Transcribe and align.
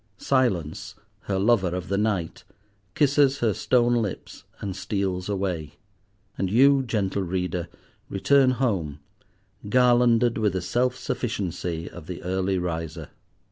Silence, 0.17 0.95
her 1.25 1.37
lover 1.37 1.75
of 1.75 1.87
the 1.87 1.95
night, 1.95 2.43
kisses 2.95 3.37
her 3.37 3.53
stone 3.53 3.93
lips, 3.93 4.45
and 4.59 4.75
steals 4.75 5.29
away. 5.29 5.75
And 6.39 6.49
you, 6.49 6.81
gentle 6.81 7.21
Reader, 7.21 7.67
return 8.09 8.49
home, 8.57 8.99
garlanded 9.69 10.39
with 10.39 10.53
the 10.53 10.61
self 10.63 10.95
sufficiency 10.97 11.87
of 11.87 12.07
the 12.07 12.23
early 12.23 12.57
riser. 12.57 13.09